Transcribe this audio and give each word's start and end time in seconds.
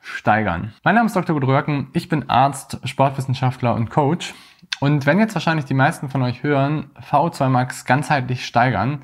steigern. 0.00 0.72
Mein 0.82 0.94
Name 0.94 1.06
ist 1.06 1.16
Dr. 1.16 1.34
Gudröcken, 1.34 1.88
ich 1.92 2.08
bin 2.08 2.28
Arzt, 2.28 2.78
Sportwissenschaftler 2.84 3.74
und 3.74 3.90
Coach. 3.90 4.34
Und 4.80 5.06
wenn 5.06 5.18
jetzt 5.18 5.34
wahrscheinlich 5.34 5.66
die 5.66 5.74
meisten 5.74 6.08
von 6.08 6.22
euch 6.22 6.42
hören, 6.42 6.90
V2 7.10 7.48
Max 7.48 7.84
ganzheitlich 7.84 8.46
steigern, 8.46 9.00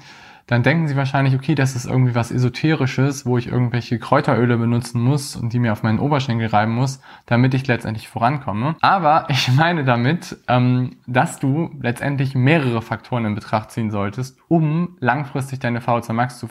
dann 0.46 0.62
denken 0.62 0.86
sie 0.86 0.96
wahrscheinlich, 0.96 1.34
okay, 1.34 1.56
das 1.56 1.74
ist 1.74 1.86
irgendwie 1.86 2.14
was 2.14 2.30
Esoterisches, 2.30 3.26
wo 3.26 3.36
ich 3.36 3.48
irgendwelche 3.48 3.98
Kräuteröle 3.98 4.56
benutzen 4.56 5.00
muss 5.02 5.34
und 5.34 5.52
die 5.52 5.58
mir 5.58 5.72
auf 5.72 5.82
meinen 5.82 5.98
Oberschenkel 5.98 6.46
reiben 6.46 6.72
muss, 6.72 7.00
damit 7.26 7.52
ich 7.54 7.66
letztendlich 7.66 8.08
vorankomme. 8.08 8.76
Aber 8.80 9.26
ich 9.28 9.52
meine 9.52 9.84
damit, 9.84 10.36
ähm, 10.46 10.96
dass 11.06 11.40
du 11.40 11.70
letztendlich 11.80 12.36
mehrere 12.36 12.80
Faktoren 12.80 13.24
in 13.24 13.34
Betracht 13.34 13.72
ziehen 13.72 13.90
solltest, 13.90 14.38
um 14.46 14.96
langfristig 15.00 15.58
deine 15.58 15.80
VO2 15.80 16.12
Max 16.12 16.38
zu, 16.38 16.48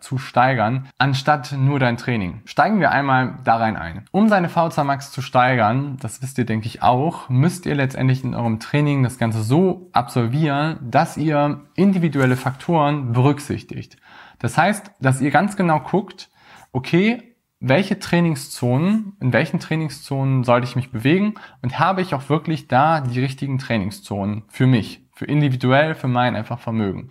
zu 0.00 0.18
steigern, 0.18 0.88
anstatt 0.98 1.54
nur 1.56 1.78
dein 1.78 1.96
Training. 1.96 2.40
Steigen 2.46 2.80
wir 2.80 2.90
einmal 2.90 3.38
da 3.44 3.58
rein 3.58 3.76
ein. 3.76 4.04
Um 4.10 4.28
seine 4.28 4.48
VO2 4.48 4.82
Max 4.82 5.12
zu 5.12 5.22
steigern, 5.22 5.98
das 6.00 6.20
wisst 6.20 6.38
ihr, 6.38 6.46
denke 6.46 6.66
ich 6.66 6.82
auch, 6.82 7.28
müsst 7.28 7.64
ihr 7.66 7.76
letztendlich 7.76 8.24
in 8.24 8.34
eurem 8.34 8.58
Training 8.58 9.04
das 9.04 9.18
Ganze 9.18 9.42
so 9.42 9.88
absolvieren, 9.92 10.78
dass 10.82 11.16
ihr 11.16 11.60
individuelle 11.76 12.36
Faktoren 12.36 13.12
berücksichtigt 13.12 13.35
berücksichtigt. 13.36 13.96
Das 14.38 14.56
heißt, 14.56 14.90
dass 15.00 15.20
ihr 15.20 15.30
ganz 15.30 15.56
genau 15.56 15.80
guckt, 15.80 16.30
okay, 16.72 17.36
welche 17.60 17.98
Trainingszonen, 17.98 19.16
in 19.20 19.32
welchen 19.32 19.60
Trainingszonen 19.60 20.44
sollte 20.44 20.66
ich 20.66 20.76
mich 20.76 20.90
bewegen 20.90 21.34
und 21.62 21.78
habe 21.78 22.02
ich 22.02 22.14
auch 22.14 22.28
wirklich 22.28 22.68
da 22.68 23.00
die 23.00 23.20
richtigen 23.20 23.58
Trainingszonen 23.58 24.44
für 24.48 24.66
mich, 24.66 25.06
für 25.12 25.24
individuell, 25.24 25.94
für 25.94 26.08
mein 26.08 26.36
einfach 26.36 26.58
Vermögen. 26.58 27.08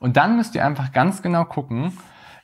Und 0.00 0.16
dann 0.16 0.36
müsst 0.36 0.54
ihr 0.54 0.64
einfach 0.64 0.92
ganz 0.92 1.22
genau 1.22 1.44
gucken, 1.44 1.96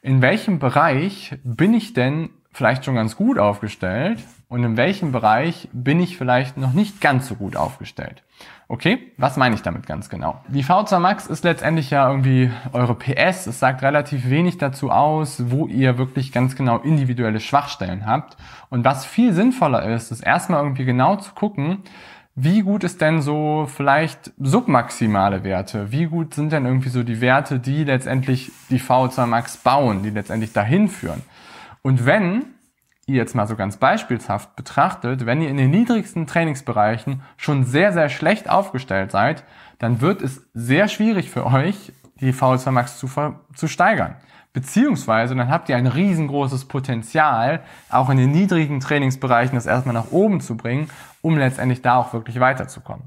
in 0.03 0.23
welchem 0.23 0.59
Bereich 0.59 1.37
bin 1.45 1.75
ich 1.75 1.93
denn 1.93 2.31
vielleicht 2.53 2.85
schon 2.85 2.95
ganz 2.95 3.17
gut 3.17 3.39
aufgestellt 3.39 4.19
und 4.49 4.65
in 4.65 4.77
welchem 4.77 5.13
Bereich 5.13 5.69
bin 5.73 6.01
ich 6.01 6.17
vielleicht 6.17 6.57
noch 6.57 6.73
nicht 6.73 7.01
ganz 7.01 7.29
so 7.29 7.37
gut 7.37 7.57
aufgestellt. 7.57 8.23
Okay, 8.69 9.13
was 9.17 9.37
meine 9.37 9.55
ich 9.55 9.63
damit 9.63 9.87
ganz 9.87 10.09
genau? 10.09 10.41
Die 10.49 10.65
V2 10.65 10.99
Max 11.01 11.27
ist 11.27 11.43
letztendlich 11.43 11.91
ja 11.91 12.09
irgendwie 12.09 12.51
eure 12.73 12.95
PS. 12.95 13.47
Es 13.47 13.59
sagt 13.59 13.83
relativ 13.83 14.31
wenig 14.31 14.59
dazu 14.59 14.91
aus, 14.91 15.51
wo 15.51 15.67
ihr 15.67 15.99
wirklich 15.99 16.31
ganz 16.31 16.55
genau 16.55 16.79
individuelle 16.79 17.41
Schwachstellen 17.41 18.07
habt. 18.07 18.37
Und 18.69 18.85
was 18.85 19.05
viel 19.05 19.33
sinnvoller 19.33 19.85
ist, 19.93 20.13
ist 20.13 20.21
erstmal 20.21 20.63
irgendwie 20.63 20.85
genau 20.85 21.17
zu 21.17 21.33
gucken, 21.35 21.83
wie 22.37 22.63
gut 22.63 22.85
ist 22.85 23.01
denn 23.01 23.23
so 23.23 23.67
vielleicht 23.69 24.33
submaximale 24.39 25.43
Werte? 25.43 25.91
Wie 25.91 26.07
gut 26.07 26.35
sind 26.35 26.53
denn 26.53 26.65
irgendwie 26.65 26.89
so 26.89 27.03
die 27.03 27.21
Werte, 27.21 27.59
die 27.59 27.85
letztendlich 27.85 28.53
die 28.71 28.81
V2 28.81 29.27
Max 29.27 29.57
bauen, 29.57 30.05
die 30.05 30.11
letztendlich 30.11 30.53
dahin 30.53 30.89
führen? 30.89 31.23
Und 31.83 32.07
wenn 32.07 32.45
ihr 33.07 33.17
jetzt 33.17 33.35
mal 33.35 33.47
so 33.47 33.57
ganz 33.57 33.77
beispielshaft 33.77 34.57
betrachtet, 34.57 35.27
wenn 35.27 35.43
ihr 35.43 35.49
in 35.49 35.57
den 35.57 35.71
niedrigsten 35.71 36.27
Trainingsbereichen 36.27 37.23
schon 37.37 37.65
sehr, 37.65 37.93
sehr 37.93 38.09
schlecht 38.09 38.49
aufgestellt 38.49 39.11
seid, 39.11 39.45
dann 39.79 40.01
wird 40.01 40.23
es 40.23 40.47
sehr 40.55 40.89
schwierig 40.89 41.31
für 41.31 41.47
euch, 41.47 41.93
die 42.21 42.33
VO2 42.33 42.71
Max 42.71 42.99
zu, 42.99 43.09
zu 43.55 43.67
steigern. 43.67 44.17
Beziehungsweise 44.53 45.35
dann 45.37 45.49
habt 45.49 45.69
ihr 45.69 45.77
ein 45.77 45.87
riesengroßes 45.87 46.67
Potenzial, 46.67 47.63
auch 47.89 48.11
in 48.11 48.17
den 48.17 48.33
niedrigen 48.33 48.81
Trainingsbereichen 48.81 49.55
das 49.55 49.67
erstmal 49.67 49.95
nach 49.95 50.11
oben 50.11 50.41
zu 50.41 50.57
bringen, 50.57 50.91
um 51.23 51.39
letztendlich 51.39 51.83
da 51.83 51.97
auch 51.97 52.13
wirklich 52.13 52.41
weiterzukommen. 52.41 53.05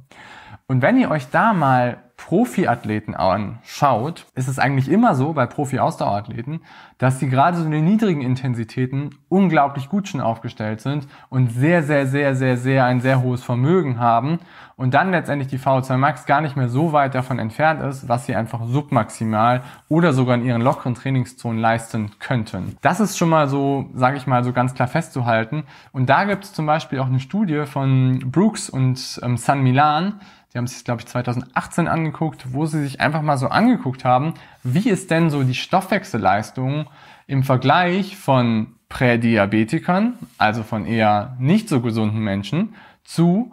Und 0.68 0.82
wenn 0.82 0.98
ihr 0.98 1.12
euch 1.12 1.30
da 1.30 1.54
mal 1.54 2.03
Profiathleten 2.26 3.16
anschaut, 3.16 4.28
ist 4.34 4.48
es 4.48 4.58
eigentlich 4.58 4.90
immer 4.90 5.14
so 5.14 5.34
bei 5.34 5.46
Profi-Ausdauerathleten, 5.46 6.62
dass 6.98 7.20
sie 7.20 7.30
gerade 7.30 7.58
so 7.58 7.66
in 7.66 7.72
den 7.72 7.84
niedrigen 7.84 8.22
Intensitäten 8.22 9.10
unglaublich 9.28 9.90
gut 9.90 10.08
schon 10.08 10.22
aufgestellt 10.22 10.80
sind 10.80 11.06
und 11.30 11.52
sehr, 11.52 11.84
sehr, 11.84 12.08
sehr, 12.08 12.34
sehr, 12.34 12.56
sehr 12.56 12.86
ein 12.86 13.02
sehr 13.02 13.22
hohes 13.22 13.44
Vermögen 13.44 14.00
haben 14.00 14.40
und 14.78 14.94
dann 14.94 15.12
letztendlich 15.12 15.50
die 15.50 15.60
VO2 15.60 15.98
Max 15.98 16.26
gar 16.26 16.40
nicht 16.40 16.56
mehr 16.56 16.70
so 16.70 16.94
weit 16.94 17.14
davon 17.14 17.40
entfernt 17.40 17.82
ist, 17.82 18.08
was 18.08 18.26
sie 18.26 18.36
einfach 18.36 18.62
submaximal 18.66 19.62
oder 19.90 20.14
sogar 20.14 20.36
in 20.36 20.46
ihren 20.46 20.62
lockeren 20.62 20.96
Trainingszonen 20.96 21.60
leisten 21.60 22.12
könnten. 22.20 22.78
Das 22.82 23.02
ist 23.02 23.18
schon 23.18 23.30
mal 23.30 23.50
so, 23.50 23.90
sage 23.94 24.16
ich 24.16 24.28
mal, 24.28 24.46
so 24.46 24.54
ganz 24.54 24.74
klar 24.74 24.88
festzuhalten. 24.88 25.64
Und 25.92 26.10
da 26.10 26.24
gibt 26.24 26.46
es 26.46 26.54
zum 26.54 26.66
Beispiel 26.66 27.00
auch 27.00 27.08
eine 27.08 27.20
Studie 27.20 27.66
von 27.66 28.20
Brooks 28.32 28.70
und 28.70 29.20
ähm, 29.22 29.36
San 29.36 29.62
Milan, 29.62 30.22
die 30.54 30.60
haben 30.60 30.68
sich, 30.68 30.84
glaube 30.84 31.02
ich, 31.02 31.08
2018 31.08 31.88
angeguckt, 31.88 32.54
wo 32.54 32.68
sie 32.68 32.84
sich 32.84 33.02
einfach 33.02 33.24
mal 33.24 33.38
so 33.38 33.48
angeguckt 33.48 34.06
haben, 34.06 34.36
wie 34.62 34.88
ist 34.88 35.10
denn 35.10 35.32
so 35.32 35.42
die 35.44 35.56
Stoffwechselleistung 35.56 36.88
im 37.26 37.44
Vergleich 37.44 38.18
von 38.18 38.76
Prädiabetikern, 38.88 40.14
also 40.38 40.62
von 40.62 40.86
eher 40.86 41.36
nicht 41.40 41.70
so 41.70 41.82
gesunden 41.82 42.20
Menschen, 42.20 42.76
zu 43.04 43.52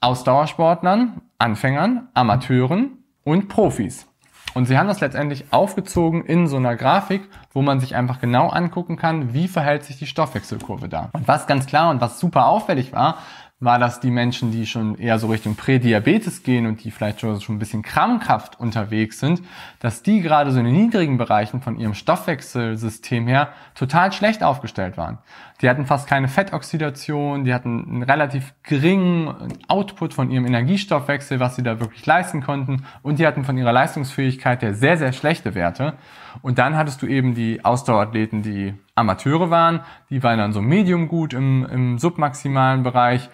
Ausdauersportlern, 0.00 1.22
Anfängern, 1.38 2.06
Amateuren 2.14 2.98
und 3.24 3.48
Profis. 3.48 4.06
Und 4.54 4.66
sie 4.66 4.78
haben 4.78 4.86
das 4.86 5.00
letztendlich 5.00 5.52
aufgezogen 5.52 6.24
in 6.24 6.46
so 6.46 6.56
einer 6.56 6.76
Grafik, 6.76 7.28
wo 7.52 7.62
man 7.62 7.80
sich 7.80 7.96
einfach 7.96 8.20
genau 8.20 8.48
angucken 8.48 8.96
kann, 8.96 9.34
wie 9.34 9.48
verhält 9.48 9.84
sich 9.84 9.98
die 9.98 10.06
Stoffwechselkurve 10.06 10.88
da. 10.88 11.10
Und 11.12 11.26
was 11.26 11.46
ganz 11.48 11.66
klar 11.66 11.90
und 11.90 12.00
was 12.00 12.20
super 12.20 12.46
auffällig 12.46 12.92
war, 12.92 13.18
war 13.60 13.80
das 13.80 13.98
die 13.98 14.12
Menschen, 14.12 14.52
die 14.52 14.66
schon 14.66 14.96
eher 14.96 15.18
so 15.18 15.26
Richtung 15.26 15.56
Prädiabetes 15.56 16.44
gehen 16.44 16.64
und 16.66 16.84
die 16.84 16.92
vielleicht 16.92 17.20
schon, 17.20 17.40
schon 17.40 17.56
ein 17.56 17.58
bisschen 17.58 17.82
krampfhaft 17.82 18.60
unterwegs 18.60 19.18
sind, 19.18 19.42
dass 19.80 20.04
die 20.04 20.20
gerade 20.20 20.52
so 20.52 20.60
in 20.60 20.64
den 20.64 20.76
niedrigen 20.76 21.18
Bereichen 21.18 21.60
von 21.60 21.76
ihrem 21.76 21.94
Stoffwechselsystem 21.94 23.26
her 23.26 23.48
total 23.74 24.12
schlecht 24.12 24.44
aufgestellt 24.44 24.96
waren. 24.96 25.18
Die 25.60 25.68
hatten 25.68 25.86
fast 25.86 26.08
keine 26.08 26.28
Fettoxidation, 26.28 27.42
die 27.42 27.52
hatten 27.52 27.84
einen 27.88 28.02
relativ 28.04 28.54
geringen 28.62 29.34
Output 29.66 30.14
von 30.14 30.30
ihrem 30.30 30.46
Energiestoffwechsel, 30.46 31.40
was 31.40 31.56
sie 31.56 31.64
da 31.64 31.80
wirklich 31.80 32.06
leisten 32.06 32.44
konnten 32.44 32.84
und 33.02 33.18
die 33.18 33.26
hatten 33.26 33.44
von 33.44 33.58
ihrer 33.58 33.72
Leistungsfähigkeit 33.72 34.62
her 34.62 34.74
sehr, 34.74 34.96
sehr 34.96 35.12
schlechte 35.12 35.56
Werte. 35.56 35.94
Und 36.42 36.58
dann 36.58 36.76
hattest 36.76 37.02
du 37.02 37.06
eben 37.08 37.34
die 37.34 37.64
Ausdauerathleten, 37.64 38.42
die 38.42 38.74
Amateure 38.94 39.50
waren, 39.50 39.80
die 40.10 40.22
waren 40.22 40.38
dann 40.38 40.52
so 40.52 40.62
medium 40.62 41.08
gut 41.08 41.32
im, 41.32 41.66
im 41.66 41.98
submaximalen 41.98 42.84
Bereich 42.84 43.28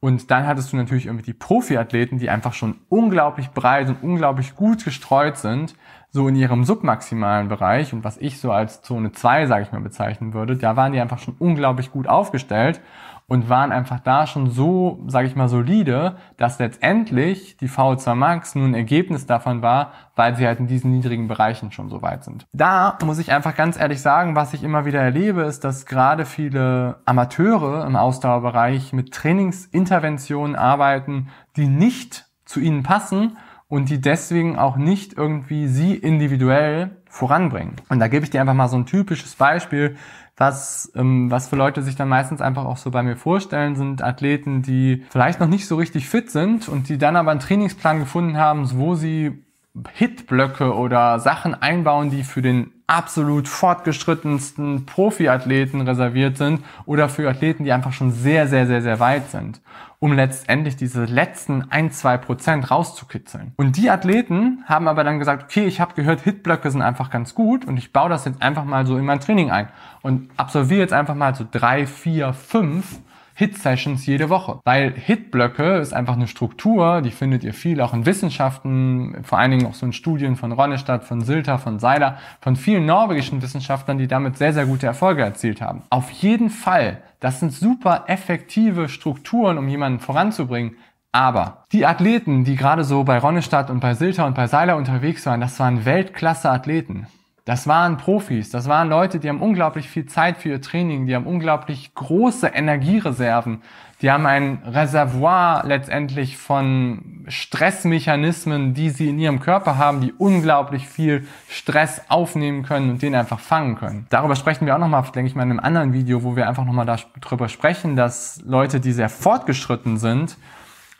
und 0.00 0.30
dann 0.30 0.46
hattest 0.46 0.72
du 0.72 0.76
natürlich 0.76 1.06
irgendwie 1.06 1.26
die 1.26 1.34
Profiathleten, 1.34 2.18
die 2.18 2.30
einfach 2.30 2.54
schon 2.54 2.78
unglaublich 2.88 3.50
breit 3.50 3.88
und 3.88 4.02
unglaublich 4.02 4.56
gut 4.56 4.82
gestreut 4.82 5.36
sind, 5.36 5.74
so 6.10 6.26
in 6.26 6.36
ihrem 6.36 6.64
submaximalen 6.64 7.48
Bereich. 7.48 7.92
Und 7.92 8.02
was 8.02 8.16
ich 8.16 8.40
so 8.40 8.50
als 8.50 8.80
Zone 8.80 9.12
2, 9.12 9.46
sage 9.46 9.62
ich 9.62 9.72
mal, 9.72 9.82
bezeichnen 9.82 10.32
würde, 10.32 10.56
da 10.56 10.74
waren 10.74 10.92
die 10.92 11.00
einfach 11.00 11.18
schon 11.18 11.36
unglaublich 11.38 11.92
gut 11.92 12.08
aufgestellt 12.08 12.80
und 13.30 13.48
waren 13.48 13.70
einfach 13.70 14.00
da 14.00 14.26
schon 14.26 14.50
so, 14.50 15.04
sage 15.06 15.28
ich 15.28 15.36
mal, 15.36 15.48
solide, 15.48 16.16
dass 16.36 16.58
letztendlich 16.58 17.56
die 17.58 17.68
VO2 17.68 18.16
Max 18.16 18.56
nur 18.56 18.66
ein 18.66 18.74
Ergebnis 18.74 19.24
davon 19.24 19.62
war, 19.62 19.92
weil 20.16 20.34
sie 20.34 20.48
halt 20.48 20.58
in 20.58 20.66
diesen 20.66 20.90
niedrigen 20.90 21.28
Bereichen 21.28 21.70
schon 21.70 21.90
so 21.90 22.02
weit 22.02 22.24
sind. 22.24 22.44
Da 22.52 22.98
muss 23.04 23.20
ich 23.20 23.30
einfach 23.30 23.54
ganz 23.54 23.78
ehrlich 23.78 24.02
sagen, 24.02 24.34
was 24.34 24.52
ich 24.52 24.64
immer 24.64 24.84
wieder 24.84 25.00
erlebe, 25.00 25.42
ist, 25.42 25.62
dass 25.62 25.86
gerade 25.86 26.26
viele 26.26 26.96
Amateure 27.04 27.86
im 27.86 27.94
Ausdauerbereich 27.94 28.92
mit 28.92 29.14
Trainingsinterventionen 29.14 30.56
arbeiten, 30.56 31.28
die 31.54 31.68
nicht 31.68 32.26
zu 32.46 32.58
ihnen 32.58 32.82
passen 32.82 33.36
und 33.70 33.88
die 33.88 34.00
deswegen 34.00 34.58
auch 34.58 34.76
nicht 34.76 35.16
irgendwie 35.16 35.68
sie 35.68 35.94
individuell 35.94 36.90
voranbringen. 37.08 37.76
Und 37.88 38.00
da 38.00 38.08
gebe 38.08 38.24
ich 38.24 38.30
dir 38.30 38.40
einfach 38.40 38.52
mal 38.52 38.68
so 38.68 38.76
ein 38.76 38.84
typisches 38.84 39.36
Beispiel, 39.36 39.96
was, 40.36 40.90
ähm, 40.96 41.30
was 41.30 41.48
für 41.48 41.56
Leute 41.56 41.82
sich 41.82 41.94
dann 41.94 42.08
meistens 42.08 42.40
einfach 42.40 42.64
auch 42.64 42.76
so 42.76 42.90
bei 42.90 43.02
mir 43.02 43.16
vorstellen, 43.16 43.76
sind 43.76 44.02
Athleten, 44.02 44.62
die 44.62 45.04
vielleicht 45.10 45.38
noch 45.38 45.48
nicht 45.48 45.68
so 45.68 45.76
richtig 45.76 46.08
fit 46.08 46.30
sind 46.30 46.68
und 46.68 46.88
die 46.88 46.98
dann 46.98 47.14
aber 47.14 47.30
einen 47.30 47.40
Trainingsplan 47.40 48.00
gefunden 48.00 48.36
haben, 48.36 48.68
wo 48.74 48.96
sie 48.96 49.44
Hitblöcke 49.92 50.74
oder 50.74 51.20
Sachen 51.20 51.54
einbauen, 51.54 52.10
die 52.10 52.24
für 52.24 52.42
den 52.42 52.72
absolut 52.88 53.46
fortgeschrittensten 53.46 54.84
Profiathleten 54.84 55.80
reserviert 55.82 56.36
sind 56.36 56.64
oder 56.86 57.08
für 57.08 57.30
Athleten, 57.30 57.62
die 57.64 57.70
einfach 57.70 57.92
schon 57.92 58.10
sehr, 58.10 58.48
sehr, 58.48 58.66
sehr, 58.66 58.82
sehr 58.82 58.98
weit 58.98 59.30
sind, 59.30 59.60
um 60.00 60.12
letztendlich 60.12 60.74
diese 60.74 61.04
letzten 61.04 61.70
ein, 61.70 61.92
zwei 61.92 62.16
Prozent 62.16 62.68
rauszukitzeln. 62.68 63.52
Und 63.56 63.76
die 63.76 63.90
Athleten 63.90 64.64
haben 64.66 64.88
aber 64.88 65.04
dann 65.04 65.20
gesagt, 65.20 65.44
okay, 65.44 65.66
ich 65.66 65.80
habe 65.80 65.94
gehört, 65.94 66.22
Hitblöcke 66.22 66.68
sind 66.68 66.82
einfach 66.82 67.10
ganz 67.10 67.36
gut 67.36 67.64
und 67.64 67.76
ich 67.76 67.92
baue 67.92 68.08
das 68.08 68.24
jetzt 68.24 68.42
einfach 68.42 68.64
mal 68.64 68.84
so 68.86 68.98
in 68.98 69.04
mein 69.04 69.20
Training 69.20 69.52
ein 69.52 69.68
und 70.02 70.28
absolviere 70.36 70.80
jetzt 70.80 70.92
einfach 70.92 71.14
mal 71.14 71.36
so 71.36 71.46
drei, 71.48 71.86
vier, 71.86 72.32
fünf 72.32 72.98
Hit-Sessions 73.40 74.04
jede 74.04 74.28
Woche. 74.28 74.60
Weil 74.64 74.92
Hit-Blöcke 74.92 75.78
ist 75.78 75.94
einfach 75.94 76.12
eine 76.12 76.28
Struktur, 76.28 77.00
die 77.00 77.10
findet 77.10 77.42
ihr 77.42 77.54
viel 77.54 77.80
auch 77.80 77.94
in 77.94 78.04
Wissenschaften, 78.04 79.16
vor 79.22 79.38
allen 79.38 79.50
Dingen 79.50 79.66
auch 79.66 79.72
so 79.72 79.86
in 79.86 79.94
Studien 79.94 80.36
von 80.36 80.52
Ronnestadt, 80.52 81.04
von 81.04 81.22
Silter, 81.22 81.58
von 81.58 81.78
Seiler, 81.78 82.18
von 82.42 82.54
vielen 82.54 82.84
norwegischen 82.84 83.40
Wissenschaftlern, 83.40 83.96
die 83.96 84.08
damit 84.08 84.36
sehr, 84.36 84.52
sehr 84.52 84.66
gute 84.66 84.86
Erfolge 84.86 85.22
erzielt 85.22 85.62
haben. 85.62 85.82
Auf 85.88 86.10
jeden 86.10 86.50
Fall, 86.50 86.98
das 87.18 87.40
sind 87.40 87.52
super 87.52 88.04
effektive 88.08 88.90
Strukturen, 88.90 89.56
um 89.56 89.68
jemanden 89.68 90.00
voranzubringen. 90.00 90.76
Aber 91.10 91.64
die 91.72 91.86
Athleten, 91.86 92.44
die 92.44 92.56
gerade 92.56 92.84
so 92.84 93.04
bei 93.04 93.16
Ronnestadt 93.16 93.70
und 93.70 93.80
bei 93.80 93.94
Silter 93.94 94.26
und 94.26 94.34
bei 94.34 94.48
Seiler 94.48 94.76
unterwegs 94.76 95.24
waren, 95.24 95.40
das 95.40 95.58
waren 95.58 95.86
Weltklasse-Athleten. 95.86 97.06
Das 97.44 97.66
waren 97.66 97.96
Profis, 97.96 98.50
das 98.50 98.68
waren 98.68 98.88
Leute, 98.88 99.18
die 99.18 99.28
haben 99.28 99.40
unglaublich 99.40 99.88
viel 99.88 100.06
Zeit 100.06 100.36
für 100.36 100.50
ihr 100.50 100.60
Training, 100.60 101.06
die 101.06 101.16
haben 101.16 101.26
unglaublich 101.26 101.94
große 101.94 102.48
Energiereserven, 102.48 103.62
die 104.02 104.10
haben 104.10 104.26
ein 104.26 104.62
Reservoir 104.64 105.64
letztendlich 105.66 106.36
von 106.36 107.24
Stressmechanismen, 107.28 108.74
die 108.74 108.90
sie 108.90 109.08
in 109.08 109.18
ihrem 109.18 109.40
Körper 109.40 109.78
haben, 109.78 110.00
die 110.00 110.12
unglaublich 110.12 110.86
viel 110.86 111.26
Stress 111.48 112.02
aufnehmen 112.08 112.62
können 112.62 112.90
und 112.90 113.02
den 113.02 113.14
einfach 113.14 113.40
fangen 113.40 113.76
können. 113.76 114.06
Darüber 114.10 114.36
sprechen 114.36 114.66
wir 114.66 114.74
auch 114.74 114.80
nochmal, 114.80 115.02
denke 115.14 115.28
ich 115.28 115.34
mal, 115.34 115.42
in 115.42 115.50
einem 115.50 115.60
anderen 115.60 115.92
Video, 115.92 116.22
wo 116.22 116.36
wir 116.36 116.48
einfach 116.48 116.64
nochmal 116.64 116.86
darüber 116.86 117.48
sprechen, 117.48 117.96
dass 117.96 118.40
Leute, 118.44 118.80
die 118.80 118.92
sehr 118.92 119.08
fortgeschritten 119.08 119.98
sind, 119.98 120.36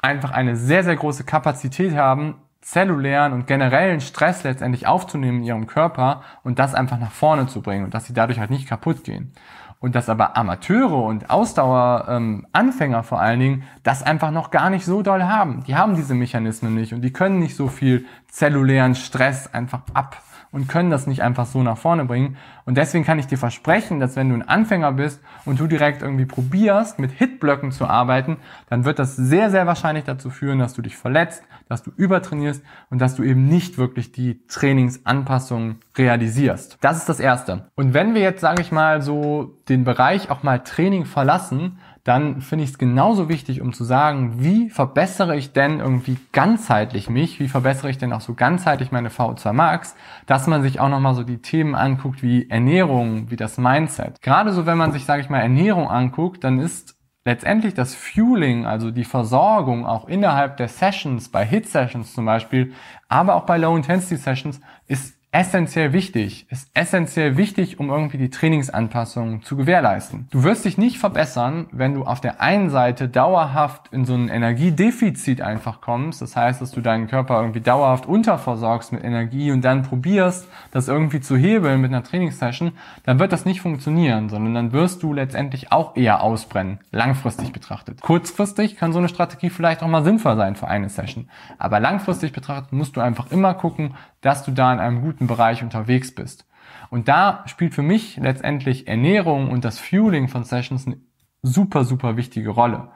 einfach 0.03 0.31
eine 0.33 0.57
sehr, 0.57 0.85
sehr 0.85 0.97
große 0.97 1.25
Kapazität 1.25 1.95
haben, 1.95 2.35
zellulären 2.61 3.33
und 3.33 3.47
generellen 3.47 4.01
Stress 4.01 4.43
letztendlich 4.45 4.87
aufzunehmen 4.87 5.39
in 5.39 5.45
ihrem 5.45 5.67
Körper 5.67 6.23
und 6.43 6.59
das 6.59 6.75
einfach 6.75 6.99
nach 6.99 7.11
vorne 7.13 7.47
zu 7.47 7.63
bringen 7.63 7.85
und 7.85 7.95
dass 7.95 8.07
sie 8.07 8.13
dadurch 8.13 8.39
halt 8.39 8.51
nicht 8.51 8.69
kaputt 8.69 9.05
gehen. 9.05 9.33
Und 9.79 9.95
dass 9.95 10.11
aber 10.11 10.37
Amateure 10.37 11.05
und 11.05 11.31
Ausdaueranfänger 11.31 12.99
ähm, 12.99 13.05
vor 13.05 13.19
allen 13.19 13.41
Dingen 13.41 13.63
das 13.83 14.03
einfach 14.03 14.31
noch 14.31 14.51
gar 14.51 14.69
nicht 14.69 14.85
so 14.85 15.01
doll 15.01 15.23
haben. 15.23 15.65
Die 15.65 15.75
haben 15.75 15.97
diese 15.97 16.15
Mechanismen 16.15 16.75
nicht 16.75 16.93
und 16.93 17.01
die 17.01 17.15
können 17.15 17.39
nicht 17.39 17.57
so 17.57 17.69
viel 17.69 18.05
zellulären 18.29 18.95
Stress 18.95 19.53
einfach 19.55 19.81
ab 19.95 20.23
und 20.53 20.69
können 20.69 20.91
das 20.91 21.07
nicht 21.07 21.23
einfach 21.23 21.47
so 21.47 21.63
nach 21.63 21.79
vorne 21.79 22.05
bringen. 22.05 22.37
Und 22.65 22.77
deswegen 22.77 23.05
kann 23.05 23.19
ich 23.19 23.27
dir 23.27 23.39
versprechen, 23.39 24.01
dass 24.01 24.17
wenn 24.17 24.29
du 24.29 24.35
ein 24.35 24.47
Anfänger 24.49 24.93
bist 24.93 25.21
und 25.45 25.61
du 25.61 25.67
direkt 25.67 26.03
irgendwie 26.03 26.25
probierst, 26.25 26.99
mit 26.99 27.13
Hitblöcken 27.13 27.73
zu 27.73 27.87
arbeiten, 27.87 28.39
dann 28.69 28.85
wird 28.85 28.99
das 28.99 29.17
sehr, 29.17 29.51
sehr 29.51 29.67
wahrscheinlich 29.67 30.05
dazu 30.05 30.31
führen, 30.31 30.59
dass 30.59 30.75
du 30.75 30.83
dich 30.83 30.97
verletzt, 30.97 31.43
dass 31.69 31.83
du 31.83 31.93
übertrainierst 31.97 32.63
und 32.91 33.01
dass 33.01 33.15
du 33.15 33.23
eben 33.23 33.47
nicht 33.47 33.79
wirklich 33.79 34.13
die 34.13 34.45
Trainingsanpassungen 34.49 35.79
realisierst. 35.97 36.79
Das 36.81 36.97
ist 36.97 37.09
das 37.09 37.21
Erste. 37.21 37.67
Und 37.77 37.95
wenn 37.95 38.15
wir 38.15 38.23
jetzt, 38.23 38.41
sage 38.41 38.61
ich 38.61 38.73
mal, 38.73 39.03
so 39.03 39.57
den 39.69 39.85
Bereich 39.85 40.31
auch 40.31 40.43
mal 40.43 40.59
Training 40.59 41.05
verlassen, 41.05 41.79
dann 42.05 42.41
finde 42.41 42.65
ich 42.65 42.71
es 42.71 42.79
genauso 42.79 43.29
wichtig, 43.29 43.61
um 43.61 43.73
zu 43.73 43.85
sagen, 43.85 44.43
wie 44.43 44.71
verbessere 44.71 45.37
ich 45.37 45.53
denn 45.53 45.81
irgendwie 45.81 46.17
ganzheitlich 46.33 47.11
mich, 47.11 47.41
wie 47.41 47.49
verbessere 47.49 47.91
ich 47.91 47.99
denn 47.99 48.13
auch 48.13 48.23
so 48.23 48.35
ganzheitlich 48.35 48.91
meine 48.91 49.11
VO2 49.11 49.53
Max, 49.53 49.95
dass 50.27 50.47
man 50.47 50.63
sich 50.63 50.81
auch 50.81 50.89
nochmal 50.89 51.15
so 51.15 51.25
die 51.25 51.43
Themen 51.43 51.75
anguckt 51.75 52.23
wie 52.23 52.49
Ernährung, 52.49 53.31
wie 53.31 53.37
das 53.37 53.59
Mindset. 53.59 54.23
Gerade 54.23 54.53
so, 54.53 54.65
wenn 54.65 54.79
man 54.79 54.93
sich, 54.93 55.05
sage 55.05 55.21
ich 55.21 55.29
mal, 55.29 55.41
Ernährung 55.41 55.89
anguckt, 55.89 56.43
dann 56.43 56.59
ist 56.59 56.97
letztendlich 57.25 57.75
das 57.75 57.95
Fueling, 57.95 58.65
also 58.65 58.91
die 58.91 59.05
Versorgung 59.05 59.85
auch 59.85 60.09
innerhalb 60.09 60.57
der 60.57 60.69
Sessions, 60.69 61.29
bei 61.29 61.45
Hit-Sessions 61.45 62.15
zum 62.15 62.25
Beispiel, 62.25 62.73
aber 63.09 63.35
auch 63.35 63.45
bei 63.45 63.59
Low-Intensity-Sessions, 63.59 64.61
ist 64.87 65.20
essentiell 65.33 65.93
wichtig, 65.93 66.47
ist 66.51 66.69
essentiell 66.75 67.37
wichtig, 67.37 67.79
um 67.79 67.89
irgendwie 67.89 68.19
die 68.19 68.31
Trainingsanpassungen 68.31 69.43
zu 69.43 69.57
gewährleisten. 69.57 70.27
Du 70.31 70.43
wirst 70.43 70.65
dich 70.65 70.77
nicht 70.77 70.99
verbessern, 70.99 71.67
wenn 71.71 71.95
du 71.95 72.05
auf 72.05 72.21
der 72.21 72.41
einen 72.41 72.69
Seite 72.69 73.09
dauerhaft 73.09 73.93
in 73.93 74.05
so 74.05 74.15
ein 74.15 74.29
Energiedefizit 74.29 75.41
einfach 75.41 75.81
kommst. 75.81 76.21
Das 76.21 76.35
heißt, 76.35 76.61
dass 76.61 76.73
du 76.73 76.81
deinen 76.81 77.07
Körper 77.07 77.41
irgendwie 77.41 77.61
dauerhaft 77.61 78.07
unterversorgst 78.07 78.93
mit 78.93 79.05
Energie 79.05 79.53
und 79.53 79.65
dann 79.65 79.83
probierst, 79.83 80.49
das 80.73 80.89
irgendwie 80.89 81.21
zu 81.21 81.37
hebeln 81.37 81.81
mit 81.81 81.93
einer 81.93 82.03
Trainingssession, 82.03 82.73
dann 83.05 83.21
wird 83.21 83.31
das 83.31 83.45
nicht 83.45 83.61
funktionieren, 83.61 84.31
sondern 84.31 84.55
dann 84.55 84.73
wirst 84.73 85.05
du 85.05 85.13
letztendlich 85.13 85.71
auch 85.71 85.97
eher 85.97 86.25
ausbrennen, 86.25 86.81
langfristig 86.91 87.53
betrachtet. 87.53 88.01
Kurzfristig 88.01 88.77
kann 88.77 88.93
so 88.93 88.99
eine 88.99 89.09
Strategie 89.09 89.51
vielleicht 89.51 89.85
auch 89.85 89.89
mal 89.89 90.03
sinnvoll 90.03 90.37
sein 90.37 90.57
für 90.57 90.67
eine 90.67 90.89
Session. 90.89 91.29
Aber 91.59 91.79
langfristig 91.79 92.33
betrachtet 92.33 92.73
musst 92.73 92.97
du 92.97 93.01
einfach 93.01 93.31
immer 93.31 93.55
gucken, 93.55 93.95
dass 94.21 94.45
du 94.45 94.51
da 94.51 94.73
in 94.73 94.81
einem 94.81 95.01
guten 95.01 95.20
Bereich 95.27 95.63
unterwegs 95.63 96.15
bist. 96.15 96.47
Und 96.91 97.09
da 97.09 97.45
spielt 97.47 97.75
für 97.75 97.83
mich 97.83 98.17
letztendlich 98.17 98.89
Ernährung 98.89 99.51
und 99.51 99.65
das 99.65 99.79
Fueling 99.79 100.29
von 100.29 100.45
Sessions 100.45 100.87
eine 100.87 100.99
super, 101.43 101.85
super 101.85 102.17
wichtige 102.17 102.51
Rolle. 102.51 102.89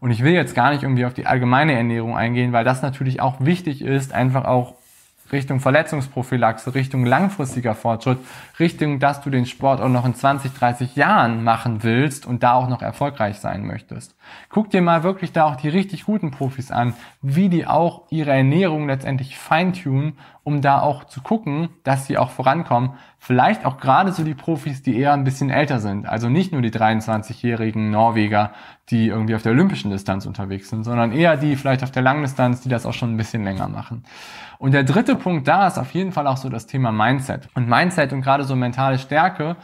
Und 0.00 0.10
ich 0.10 0.22
will 0.22 0.32
jetzt 0.32 0.54
gar 0.54 0.70
nicht 0.70 0.82
irgendwie 0.82 1.04
auf 1.04 1.14
die 1.14 1.26
allgemeine 1.26 1.74
Ernährung 1.74 2.16
eingehen, 2.16 2.52
weil 2.52 2.64
das 2.64 2.82
natürlich 2.82 3.20
auch 3.20 3.40
wichtig 3.40 3.82
ist, 3.82 4.12
einfach 4.12 4.44
auch 4.44 4.74
Richtung 5.32 5.60
Verletzungsprophylaxe, 5.60 6.74
Richtung 6.74 7.04
langfristiger 7.04 7.74
Fortschritt, 7.74 8.18
Richtung, 8.58 8.98
dass 8.98 9.20
du 9.20 9.30
den 9.30 9.46
Sport 9.46 9.80
auch 9.80 9.88
noch 9.88 10.04
in 10.04 10.14
20, 10.14 10.52
30 10.52 10.96
Jahren 10.96 11.44
machen 11.44 11.82
willst 11.82 12.26
und 12.26 12.42
da 12.42 12.54
auch 12.54 12.68
noch 12.68 12.82
erfolgreich 12.82 13.38
sein 13.38 13.66
möchtest. 13.66 14.16
Guck 14.48 14.70
dir 14.70 14.82
mal 14.82 15.02
wirklich 15.02 15.32
da 15.32 15.44
auch 15.44 15.56
die 15.56 15.68
richtig 15.68 16.04
guten 16.04 16.30
Profis 16.30 16.70
an, 16.70 16.94
wie 17.22 17.48
die 17.48 17.66
auch 17.66 18.02
ihre 18.10 18.32
Ernährung 18.32 18.86
letztendlich 18.86 19.38
feintunen, 19.38 20.18
um 20.42 20.60
da 20.60 20.80
auch 20.80 21.04
zu 21.04 21.20
gucken, 21.20 21.68
dass 21.84 22.06
sie 22.06 22.18
auch 22.18 22.30
vorankommen. 22.30 22.90
Vielleicht 23.22 23.66
auch 23.66 23.78
gerade 23.78 24.12
so 24.12 24.24
die 24.24 24.34
Profis, 24.34 24.82
die 24.82 24.98
eher 24.98 25.12
ein 25.12 25.24
bisschen 25.24 25.50
älter 25.50 25.78
sind. 25.78 26.08
Also 26.08 26.30
nicht 26.30 26.52
nur 26.52 26.62
die 26.62 26.70
23-jährigen 26.70 27.90
Norweger, 27.90 28.52
die 28.88 29.08
irgendwie 29.08 29.34
auf 29.34 29.42
der 29.42 29.52
olympischen 29.52 29.90
Distanz 29.90 30.24
unterwegs 30.24 30.70
sind, 30.70 30.84
sondern 30.84 31.12
eher 31.12 31.36
die 31.36 31.56
vielleicht 31.56 31.82
auf 31.82 31.90
der 31.90 32.02
Langdistanz, 32.02 32.62
die 32.62 32.70
das 32.70 32.86
auch 32.86 32.94
schon 32.94 33.12
ein 33.12 33.16
bisschen 33.18 33.44
länger 33.44 33.68
machen. 33.68 34.04
Und 34.58 34.72
der 34.72 34.84
dritte 34.84 35.16
Punkt 35.16 35.46
da 35.46 35.66
ist 35.66 35.78
auf 35.78 35.92
jeden 35.92 36.12
Fall 36.12 36.26
auch 36.26 36.38
so 36.38 36.48
das 36.48 36.66
Thema 36.66 36.92
Mindset. 36.92 37.48
Und 37.54 37.68
Mindset 37.68 38.14
und 38.14 38.22
gerade 38.22 38.44
so 38.44 38.56
mentale 38.56 38.98
Stärke 38.98 39.56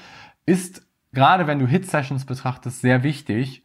ist 0.45 0.87
gerade 1.17 1.47
wenn 1.47 1.59
du 1.59 1.67
Hit-Sessions 1.67 2.27
betrachtest, 2.27 2.83
sehr 2.83 3.03
wichtig, 3.03 3.65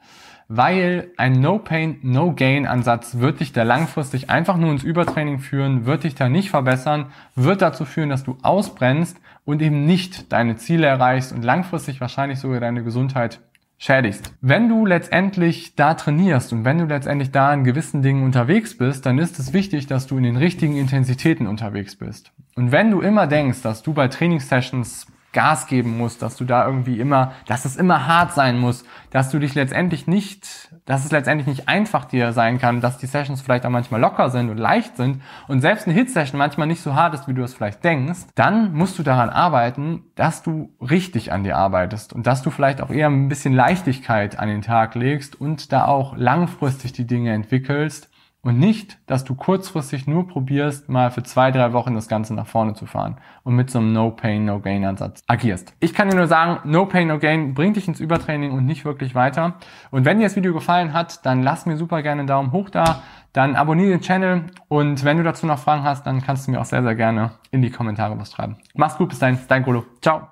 weil 0.54 1.12
ein 1.16 1.40
No-Pain, 1.40 2.00
No-Gain-Ansatz 2.02 3.20
wird 3.20 3.40
dich 3.40 3.54
da 3.54 3.64
langfristig 3.64 4.30
einfach 4.30 4.58
nur 4.58 4.72
ins 4.72 4.84
Übertraining 4.84 5.40
führen, 5.40 5.86
wird 5.86 6.04
dich 6.04 6.14
da 6.14 6.28
nicht 6.28 6.50
verbessern, 6.50 7.06
wird 7.36 7.62
dazu 7.62 7.86
führen, 7.86 8.10
dass 8.10 8.26
du 8.26 8.38
ausbrennst 8.42 9.18
und 9.46 9.62
eben 9.62 9.86
nicht 9.86 10.34
deine 10.34 10.58
Ziele 10.58 10.88
erreichst 10.88 11.32
und 11.32 11.44
langfristig 11.44 12.02
wahrscheinlich 12.02 12.40
sogar 12.40 12.60
deine 12.60 12.84
Gesundheit 12.84 13.40
schädigst. 13.78 14.34
Wenn 14.42 14.68
du 14.68 14.86
letztendlich 14.86 15.76
da 15.76 15.94
trainierst 15.94 16.52
und 16.52 16.66
wenn 16.66 16.80
du 16.80 16.86
letztendlich 16.86 17.32
da 17.32 17.54
in 17.54 17.64
gewissen 17.64 18.02
Dingen 18.02 18.24
unterwegs 18.24 18.78
bist, 18.78 19.06
dann 19.06 19.20
ist 19.20 19.40
es 19.40 19.54
wichtig, 19.54 19.88
dass 19.88 20.06
du 20.06 20.18
in 20.18 20.24
den 20.24 20.36
richtigen 20.36 20.76
Intensitäten 20.76 21.48
unterwegs 21.48 21.96
bist. 21.96 22.34
Und 22.58 22.74
wenn 22.74 22.92
du 22.92 23.00
immer 23.00 23.26
denkst, 23.26 23.62
dass 23.62 23.84
du 23.84 23.94
bei 23.94 24.10
Trainingssessions 24.10 25.08
Gas 25.34 25.68
geben 25.68 25.98
musst, 25.98 26.22
dass 26.22 26.36
du 26.36 26.46
da 26.46 26.66
irgendwie 26.66 27.00
immer, 27.00 27.32
dass 27.48 27.66
es 27.66 27.78
immer 27.78 28.08
hart 28.08 28.34
sein 28.34 28.60
muss, 28.60 28.84
dass 29.12 29.30
du 29.30 29.40
dich 29.40 29.56
letztendlich 29.56 30.08
nicht, 30.08 30.70
dass 30.86 31.06
es 31.06 31.12
letztendlich 31.12 31.48
nicht 31.48 31.70
einfach 31.70 32.06
dir 32.06 32.34
sein 32.34 32.60
kann, 32.60 32.82
dass 32.82 32.98
die 32.98 33.06
Sessions 33.06 33.42
vielleicht 33.42 33.66
auch 33.66 33.70
manchmal 33.70 34.02
locker 34.02 34.30
sind 34.30 34.50
und 34.50 34.58
leicht 34.58 34.98
sind. 34.98 35.22
Und 35.48 35.62
selbst 35.62 35.88
eine 35.88 35.96
Hit-Session 35.96 36.38
manchmal 36.38 36.68
nicht 36.68 36.82
so 36.82 36.96
hart 36.96 37.14
ist, 37.14 37.28
wie 37.28 37.34
du 37.34 37.44
es 37.44 37.54
vielleicht 37.54 37.84
denkst, 37.84 38.22
dann 38.36 38.74
musst 38.74 39.00
du 39.00 39.04
daran 39.04 39.30
arbeiten, 39.30 40.04
dass 40.16 40.44
du 40.44 40.74
richtig 40.82 41.32
an 41.32 41.44
dir 41.44 41.58
arbeitest 41.58 42.14
und 42.14 42.28
dass 42.28 42.42
du 42.42 42.52
vielleicht 42.52 42.82
auch 42.82 42.90
eher 42.90 43.08
ein 43.08 43.30
bisschen 43.30 43.54
Leichtigkeit 43.54 44.38
an 44.38 44.50
den 44.50 44.62
Tag 44.62 44.96
legst 44.96 45.40
und 45.40 45.72
da 45.72 45.86
auch 45.86 46.16
langfristig 46.18 46.92
die 46.92 47.08
Dinge 47.08 47.32
entwickelst, 47.32 48.11
und 48.44 48.58
nicht, 48.58 48.98
dass 49.06 49.24
du 49.24 49.36
kurzfristig 49.36 50.08
nur 50.08 50.28
probierst, 50.28 50.90
mal 50.90 51.12
für 51.12 51.24
zwei, 51.24 51.52
drei 51.52 51.74
Wochen 51.74 51.94
das 51.94 52.08
Ganze 52.08 52.34
nach 52.34 52.48
vorne 52.48 52.74
zu 52.74 52.86
fahren 52.86 53.18
und 53.44 53.56
mit 53.56 53.70
so 53.70 53.80
einem 53.80 53.94
No 53.94 54.12
Pain, 54.12 54.46
No 54.46 54.60
Gain 54.60 54.84
Ansatz 54.84 55.22
agierst. 55.28 55.74
Ich 55.80 55.94
kann 55.94 56.10
dir 56.10 56.16
nur 56.16 56.28
sagen, 56.28 56.60
No 56.70 56.86
Pain, 56.86 57.08
No 57.08 57.20
Gain 57.20 57.54
bringt 57.54 57.76
dich 57.76 57.88
ins 57.88 58.00
Übertraining 58.00 58.52
und 58.52 58.66
nicht 58.66 58.84
wirklich 58.84 59.14
weiter. 59.14 59.56
Und 59.92 60.06
wenn 60.06 60.18
dir 60.18 60.26
das 60.26 60.36
Video 60.36 60.54
gefallen 60.54 60.94
hat, 60.94 61.26
dann 61.26 61.44
lass 61.44 61.66
mir 61.66 61.78
super 61.78 62.02
gerne 62.02 62.22
einen 62.22 62.28
Daumen 62.28 62.52
hoch 62.52 62.70
da, 62.70 63.04
dann 63.34 63.56
abonniere 63.56 63.92
den 63.92 64.02
Channel 64.02 64.48
und 64.68 65.04
wenn 65.06 65.18
du 65.18 65.24
dazu 65.24 65.46
noch 65.46 65.60
Fragen 65.60 65.84
hast, 65.84 66.06
dann 66.06 66.22
kannst 66.22 66.48
du 66.48 66.52
mir 66.52 66.60
auch 66.60 66.66
sehr, 66.66 66.84
sehr 66.84 66.96
gerne 66.96 67.32
in 67.52 67.62
die 67.62 67.70
Kommentare 67.70 68.20
was 68.20 68.32
schreiben. 68.32 68.58
Mach's 68.74 68.98
gut, 68.98 69.10
bis 69.10 69.20
dahin, 69.20 69.38
dein 69.48 69.64
Golo. 69.64 69.86
Ciao. 70.02 70.31